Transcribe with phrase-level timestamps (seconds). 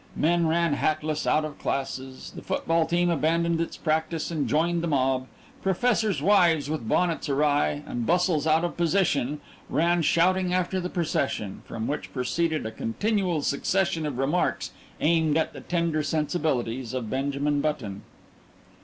[0.15, 4.87] Men ran hatless out of classes, the football team abandoned its practice and joined the
[4.87, 5.27] mob,
[5.61, 11.61] professors' wives with bonnets awry and bustles out of position, ran shouting after the procession,
[11.65, 17.61] from which proceeded a continual succession of remarks aimed at the tender sensibilities of Benjamin
[17.61, 18.01] Button.